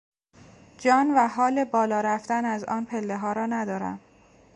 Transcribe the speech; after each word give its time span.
جان 0.79 1.11
و 1.15 1.27
حال 1.27 1.63
بالا 1.65 2.01
رفتن 2.01 2.45
از 2.45 2.63
آن 2.63 2.85
پلهها 2.85 3.33
را 3.33 3.45
ندارم. 3.45 3.99